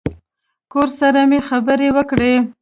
کور 0.71 0.87
سره 0.99 1.21
مې 1.29 1.39
خبرې 1.49 1.87
وکړې. 1.95 2.33